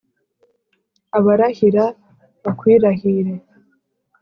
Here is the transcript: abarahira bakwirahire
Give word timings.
abarahira 1.17 1.85
bakwirahire 2.43 3.33